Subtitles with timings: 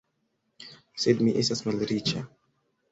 [1.05, 2.29] Sed mi estas malriĉa.